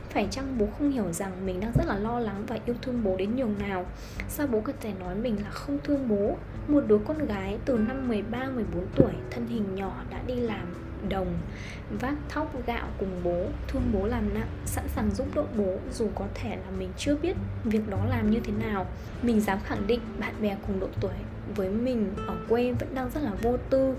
Phải 0.10 0.28
chăng 0.32 0.58
bố 0.58 0.68
không 0.78 0.92
hiểu 0.92 1.12
rằng 1.12 1.46
mình 1.46 1.60
đang 1.60 1.72
rất 1.76 1.88
là 1.88 1.96
lo 1.96 2.20
lắng 2.20 2.44
và 2.48 2.58
yêu 2.66 2.76
thương 2.82 3.04
bố 3.04 3.18
đến 3.18 3.36
nhường 3.36 3.56
nào? 3.60 3.86
Sao 4.30 4.48
bố 4.48 4.62
có 4.62 4.74
thể 4.82 4.94
nói 5.00 5.16
mình 5.16 5.36
là 5.44 5.50
không 5.50 5.78
thương 5.84 6.08
bố? 6.08 6.38
Một 6.68 6.84
đứa 6.88 6.98
con 6.98 7.26
gái 7.26 7.58
từ 7.66 7.78
năm 7.78 8.08
13, 8.08 8.50
14 8.56 8.86
tuổi 8.96 9.12
thân 9.32 9.48
hình 9.48 9.76
nhỏ 9.76 10.04
đã 10.10 10.22
đi 10.28 10.36
làm 10.36 10.68
đồng, 11.10 11.38
vác 12.00 12.16
thóc 12.30 12.66
gạo 12.68 12.88
cùng 13.00 13.22
bố, 13.24 13.46
thương 13.68 13.92
bố 13.94 14.08
làm 14.08 14.34
nặng, 14.34 14.50
sẵn 14.66 14.88
sàng 14.88 15.12
giúp 15.12 15.28
đỡ 15.36 15.44
bố 15.58 15.78
dù 15.92 16.08
có 16.16 16.26
thể 16.34 16.50
là 16.50 16.72
mình 16.80 16.90
chưa 16.98 17.16
biết 17.16 17.36
việc 17.64 17.90
đó 17.90 18.06
làm 18.10 18.32
như 18.32 18.40
thế 18.40 18.52
nào. 18.52 18.86
Mình 19.22 19.42
dám 19.42 19.60
khẳng 19.66 19.88
định 19.88 20.00
bạn 20.20 20.34
bè 20.42 20.58
cùng 20.68 20.80
độ 20.80 20.88
tuổi 21.02 21.14
với 21.56 21.70
mình 21.70 22.14
ở 22.28 22.36
quê 22.50 22.72
vẫn 22.72 22.96
đang 22.96 23.10
rất 23.10 23.24
là 23.24 23.32
vô 23.42 23.58
tư. 23.70 23.96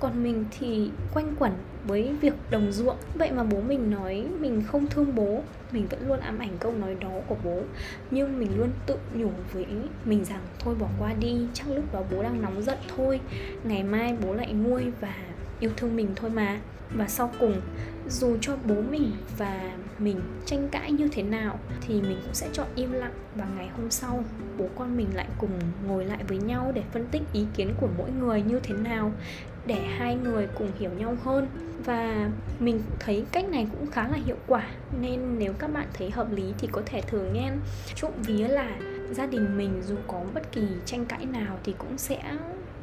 Còn 0.00 0.22
mình 0.22 0.44
thì 0.58 0.90
quanh 1.14 1.34
quẩn 1.38 1.52
với 1.84 2.14
việc 2.20 2.34
đồng 2.50 2.72
ruộng. 2.72 2.96
Vậy 3.14 3.32
mà 3.32 3.44
bố 3.44 3.60
mình 3.60 3.90
nói 3.90 4.26
mình 4.40 4.62
không 4.66 4.86
thương 4.86 5.14
bố. 5.14 5.42
Mình 5.72 5.86
vẫn 5.86 6.08
luôn 6.08 6.20
ám 6.20 6.38
ảnh 6.38 6.58
câu 6.58 6.72
nói 6.72 6.94
đó 7.00 7.10
của 7.26 7.36
bố. 7.44 7.62
Nhưng 8.10 8.38
mình 8.38 8.58
luôn 8.58 8.70
tự 8.86 8.98
nhủ 9.14 9.30
với 9.52 9.66
mình 10.04 10.24
rằng, 10.24 10.40
thôi 10.58 10.74
bỏ 10.74 10.86
qua 10.98 11.12
đi, 11.12 11.46
chắc 11.54 11.68
lúc 11.68 11.92
đó 11.92 12.02
bố 12.10 12.22
đang 12.22 12.42
nóng 12.42 12.62
giận 12.62 12.78
thôi. 12.96 13.20
Ngày 13.64 13.82
mai 13.82 14.16
bố 14.22 14.34
lại 14.34 14.52
nguôi 14.52 14.92
và 15.00 15.14
yêu 15.60 15.70
thương 15.76 15.96
mình 15.96 16.08
thôi 16.16 16.30
mà. 16.30 16.60
Và 16.96 17.08
sau 17.08 17.30
cùng, 17.40 17.60
dù 18.08 18.36
cho 18.40 18.56
bố 18.64 18.74
mình 18.90 19.12
và 19.38 19.70
mình 19.98 20.20
tranh 20.46 20.68
cãi 20.68 20.92
như 20.92 21.08
thế 21.12 21.22
nào, 21.22 21.58
thì 21.80 22.02
mình 22.02 22.18
cũng 22.24 22.34
sẽ 22.34 22.48
chọn 22.52 22.66
im 22.74 22.92
lặng 22.92 23.12
và 23.34 23.46
ngày 23.56 23.68
hôm 23.68 23.90
sau, 23.90 24.24
bố 24.58 24.68
con 24.76 24.96
mình 24.96 25.06
lại 25.14 25.26
cùng 25.38 25.50
ngồi 25.86 26.04
lại 26.04 26.24
với 26.28 26.38
nhau 26.38 26.72
để 26.74 26.82
phân 26.92 27.06
tích 27.06 27.22
ý 27.32 27.46
kiến 27.56 27.74
của 27.80 27.88
mỗi 27.98 28.10
người 28.10 28.42
như 28.42 28.60
thế 28.62 28.74
nào, 28.74 29.12
để 29.66 29.84
hai 29.98 30.16
người 30.16 30.48
cùng 30.58 30.70
hiểu 30.78 30.90
nhau 30.98 31.16
hơn. 31.24 31.46
Và 31.84 32.30
mình 32.58 32.80
thấy 32.98 33.24
cách 33.32 33.48
này 33.48 33.66
cũng 33.72 33.90
khá 33.90 34.08
là 34.08 34.18
hiệu 34.26 34.36
quả, 34.46 34.66
nên 35.00 35.38
nếu 35.38 35.52
các 35.52 35.72
bạn 35.74 35.86
thấy 35.94 36.10
hợp 36.10 36.32
lý 36.32 36.54
thì 36.58 36.68
có 36.72 36.82
thể 36.86 37.02
thử 37.02 37.30
nghe. 37.32 37.50
Trộm 37.94 38.12
vía 38.16 38.48
là 38.48 38.76
gia 39.10 39.26
đình 39.26 39.56
mình 39.56 39.82
dù 39.86 39.96
có 40.06 40.22
bất 40.34 40.52
kỳ 40.52 40.62
tranh 40.84 41.04
cãi 41.06 41.24
nào 41.24 41.58
thì 41.64 41.74
cũng 41.78 41.98
sẽ 41.98 42.22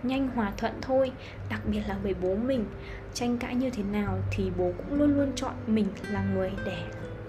nhanh, 0.07 0.27
hòa 0.27 0.51
thuận 0.57 0.73
thôi, 0.81 1.11
đặc 1.49 1.61
biệt 1.71 1.81
là 1.87 1.97
với 2.03 2.13
bố 2.21 2.35
mình. 2.35 2.65
Tranh 3.13 3.37
cãi 3.37 3.55
như 3.55 3.69
thế 3.69 3.83
nào 3.83 4.17
thì 4.31 4.51
bố 4.57 4.71
cũng 4.77 4.99
luôn 4.99 5.17
luôn 5.17 5.31
chọn 5.35 5.53
mình 5.67 5.85
là 6.11 6.25
người 6.33 6.51
để 6.65 6.77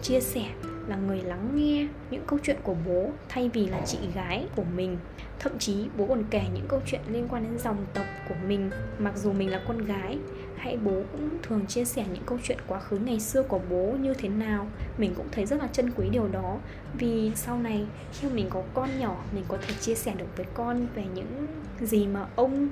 chia 0.03 0.21
sẻ, 0.21 0.45
là 0.89 0.97
người 0.97 1.23
lắng 1.23 1.51
nghe 1.55 1.89
những 2.11 2.23
câu 2.27 2.39
chuyện 2.43 2.57
của 2.63 2.75
bố 2.87 3.11
thay 3.29 3.51
vì 3.53 3.67
là 3.67 3.81
chị 3.87 3.99
gái 4.15 4.47
của 4.57 4.65
mình. 4.77 4.99
Thậm 5.39 5.59
chí 5.59 5.87
bố 5.97 6.07
còn 6.07 6.25
kể 6.31 6.43
những 6.55 6.67
câu 6.69 6.81
chuyện 6.87 7.01
liên 7.09 7.29
quan 7.29 7.43
đến 7.43 7.59
dòng 7.59 7.87
tộc 7.95 8.07
của 8.29 8.35
mình, 8.49 8.71
mặc 8.99 9.17
dù 9.17 9.33
mình 9.33 9.51
là 9.51 9.63
con 9.69 9.85
gái 9.85 10.19
hay 10.57 10.79
bố 10.85 11.03
cũng 11.13 11.29
thường 11.43 11.67
chia 11.67 11.85
sẻ 11.85 12.05
những 12.13 12.23
câu 12.27 12.39
chuyện 12.43 12.59
quá 12.67 12.81
khứ 12.81 12.99
ngày 12.99 13.21
xưa 13.21 13.43
của 13.43 13.61
bố 13.71 13.97
như 14.01 14.15
thế 14.15 14.29
nào? 14.29 14.67
Mình 14.99 15.15
cũng 15.17 15.27
thấy 15.33 15.47
rất 15.47 15.61
là 15.61 15.69
trân 15.73 15.93
quý 15.97 16.09
điều 16.13 16.29
đó. 16.29 16.59
Vì 16.99 17.33
sau 17.35 17.59
này, 17.59 17.87
khi 18.13 18.29
mình 18.29 18.47
có 18.51 18.63
con 18.75 18.89
nhỏ, 18.99 19.17
mình 19.35 19.45
có 19.49 19.59
thể 19.67 19.75
chia 19.81 19.95
sẻ 19.95 20.15
được 20.19 20.37
với 20.37 20.47
con 20.55 20.87
về 20.95 21.05
những 21.15 21.47
gì 21.81 22.07
mà 22.07 22.27
ông 22.37 22.69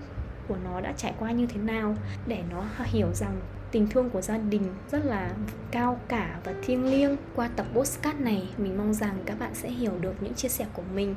của 0.48 0.56
nó 0.64 0.80
đã 0.80 0.92
trải 0.96 1.14
qua 1.18 1.30
như 1.30 1.46
thế 1.46 1.60
nào 1.60 1.96
để 2.26 2.42
nó 2.50 2.64
hiểu 2.84 3.08
rằng 3.14 3.40
tình 3.74 3.86
thương 3.88 4.10
của 4.10 4.20
gia 4.20 4.38
đình 4.38 4.62
rất 4.90 5.04
là 5.04 5.30
cao 5.70 6.00
cả 6.08 6.38
và 6.44 6.54
thiêng 6.62 6.84
liêng. 6.84 7.16
Qua 7.34 7.48
tập 7.56 7.66
postcard 7.74 8.20
này, 8.20 8.48
mình 8.58 8.78
mong 8.78 8.94
rằng 8.94 9.18
các 9.26 9.38
bạn 9.38 9.54
sẽ 9.54 9.70
hiểu 9.70 9.92
được 10.00 10.14
những 10.20 10.34
chia 10.34 10.48
sẻ 10.48 10.66
của 10.72 10.82
mình. 10.94 11.14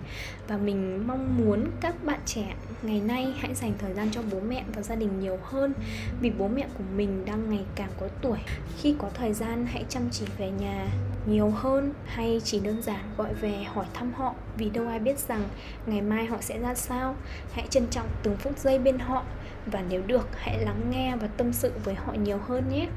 Và 0.47 0.57
mình 0.57 1.07
mong 1.07 1.37
muốn 1.37 1.65
các 1.81 2.03
bạn 2.03 2.19
trẻ 2.25 2.55
ngày 2.83 3.01
nay 3.01 3.33
hãy 3.37 3.55
dành 3.55 3.73
thời 3.77 3.93
gian 3.93 4.09
cho 4.11 4.21
bố 4.31 4.39
mẹ 4.39 4.63
và 4.75 4.81
gia 4.81 4.95
đình 4.95 5.19
nhiều 5.19 5.39
hơn, 5.43 5.73
vì 6.21 6.31
bố 6.37 6.47
mẹ 6.47 6.67
của 6.77 6.83
mình 6.95 7.25
đang 7.25 7.49
ngày 7.49 7.65
càng 7.75 7.89
có 7.99 8.07
tuổi. 8.21 8.39
Khi 8.77 8.95
có 8.99 9.09
thời 9.13 9.33
gian, 9.33 9.65
hãy 9.65 9.85
chăm 9.89 10.03
chỉ 10.11 10.25
về 10.37 10.51
nhà 10.51 10.87
nhiều 11.27 11.49
hơn 11.49 11.93
hay 12.05 12.41
chỉ 12.43 12.59
đơn 12.59 12.81
giản 12.81 12.99
gọi 13.17 13.33
về 13.33 13.63
hỏi 13.63 13.85
thăm 13.93 14.13
họ 14.13 14.33
vì 14.57 14.69
đâu 14.69 14.87
ai 14.87 14.99
biết 14.99 15.19
rằng 15.19 15.43
ngày 15.85 16.01
mai 16.01 16.25
họ 16.25 16.37
sẽ 16.41 16.59
ra 16.59 16.75
sao? 16.75 17.15
Hãy 17.53 17.67
trân 17.69 17.87
trọng 17.91 18.07
từng 18.23 18.37
phút 18.37 18.59
giây 18.59 18.79
bên 18.79 18.99
họ 18.99 19.23
và 19.65 19.83
nếu 19.89 20.01
được, 20.07 20.29
hãy 20.37 20.59
lắng 20.59 20.81
nghe 20.89 21.15
và 21.15 21.27
tâm 21.27 21.53
sự 21.53 21.71
với 21.83 21.95
họ 21.95 22.13
nhiều 22.13 22.37
hơn 22.37 22.63
nhé. 22.69 22.87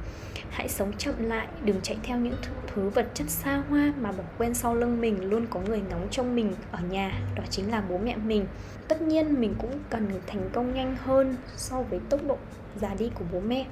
Hãy 0.50 0.68
sống 0.68 0.92
chậm 0.99 1.14
lại, 1.25 1.46
đừng 1.64 1.80
chạy 1.80 1.99
theo 2.02 2.18
những 2.18 2.37
thứ 2.75 2.88
vật 2.88 3.06
chất 3.14 3.30
xa 3.30 3.62
hoa 3.68 3.92
mà 4.00 4.12
bỏ 4.12 4.25
quên 4.38 4.54
sau 4.54 4.75
lưng 4.75 5.00
mình 5.00 5.30
luôn 5.30 5.46
có 5.50 5.60
người 5.60 5.80
ngóng 5.90 6.08
trong 6.10 6.37
mình 6.37 6.54
ở 6.72 6.78
nhà, 6.90 7.20
đó 7.37 7.42
chính 7.50 7.70
là 7.70 7.82
bố 7.88 7.99
mẹ 7.99 8.16
mình. 8.16 8.46
Tất 8.88 9.02
nhiên, 9.02 9.40
mình 9.40 9.54
cũng 9.58 9.78
cần 9.90 10.20
thành 10.26 10.50
công 10.52 10.75
nhanh 10.75 10.96
hơn 10.96 11.37
so 11.56 11.82
với 11.82 12.00
tốc 12.08 12.20
độ 12.28 12.37
già 12.80 12.94
đi 12.99 13.10
của 13.14 13.25
bố 13.32 13.40
mẹ 13.40 13.66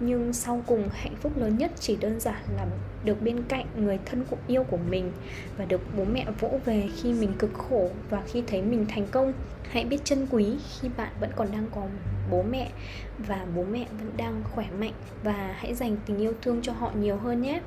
nhưng 0.00 0.32
sau 0.32 0.62
cùng, 0.66 0.88
hạnh 0.92 1.14
phúc 1.20 1.32
lớn 1.36 1.58
nhất 1.58 1.70
chỉ 1.80 1.96
đơn 1.96 2.20
giản 2.20 2.42
là 2.56 2.66
được 3.04 3.22
bên 3.22 3.42
cạnh 3.48 3.66
người 3.76 3.98
thân 4.04 4.24
của 4.30 4.36
yêu 4.46 4.64
của 4.64 4.78
mình 4.90 5.12
và 5.56 5.64
được 5.64 5.80
bố 5.96 6.04
mẹ 6.04 6.26
vỗ 6.40 6.50
về 6.64 6.88
khi 6.96 7.12
mình 7.12 7.32
cực 7.38 7.54
khổ 7.54 7.90
và 8.10 8.22
khi 8.26 8.42
thấy 8.46 8.62
mình 8.62 8.86
thành 8.88 9.06
công. 9.10 9.32
Hãy 9.70 9.84
biết 9.84 10.04
trân 10.04 10.26
quý 10.30 10.56
khi 10.80 10.88
bạn 10.96 11.12
vẫn 11.20 11.30
còn 11.36 11.48
đang 11.52 11.66
có 11.74 11.82
bố 12.30 12.42
mẹ 12.42 12.70
và 13.18 13.46
bố 13.56 13.64
mẹ 13.70 13.86
vẫn 13.98 14.10
đang 14.16 14.42
khỏe 14.54 14.66
mạnh 14.78 14.92
và 15.22 15.54
hãy 15.58 15.74
dành 15.74 15.96
tình 16.06 16.18
yêu 16.18 16.32
thương 16.42 16.62
cho 16.62 16.72
họ 16.72 16.90
nhiều 17.00 17.16
hơn 17.16 17.42
nhé. 17.42 17.60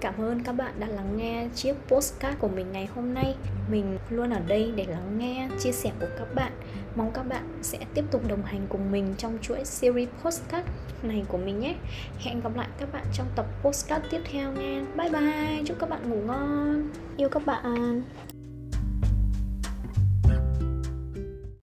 Cảm 0.00 0.14
ơn 0.20 0.42
các 0.42 0.52
bạn 0.52 0.72
đã 0.78 0.86
lắng 0.86 1.16
nghe 1.16 1.48
chiếc 1.54 1.74
postcard 1.88 2.38
của 2.38 2.48
mình 2.48 2.72
ngày 2.72 2.86
hôm 2.86 3.14
nay. 3.14 3.34
Mình 3.70 3.98
luôn 4.10 4.30
ở 4.30 4.40
đây 4.46 4.72
để 4.76 4.86
lắng 4.88 5.18
nghe, 5.18 5.48
chia 5.58 5.72
sẻ 5.72 5.90
của 6.00 6.08
các 6.18 6.34
bạn 6.34 6.52
mong 6.96 7.10
các 7.14 7.22
bạn 7.22 7.58
sẽ 7.62 7.78
tiếp 7.94 8.04
tục 8.10 8.28
đồng 8.28 8.42
hành 8.42 8.66
cùng 8.68 8.92
mình 8.92 9.14
trong 9.18 9.38
chuỗi 9.42 9.64
series 9.64 10.08
postcard 10.22 10.68
này 11.02 11.24
của 11.28 11.38
mình 11.38 11.58
nhé. 11.58 11.74
Hẹn 12.18 12.40
gặp 12.40 12.56
lại 12.56 12.68
các 12.78 12.92
bạn 12.92 13.04
trong 13.12 13.26
tập 13.36 13.46
postcard 13.62 14.06
tiếp 14.10 14.20
theo 14.32 14.52
nha. 14.52 14.84
Bye 14.96 15.10
bye, 15.10 15.62
chúc 15.66 15.76
các 15.80 15.88
bạn 15.88 16.10
ngủ 16.10 16.16
ngon. 16.26 16.90
Yêu 17.16 17.28
các 17.28 17.46
bạn. 17.46 18.02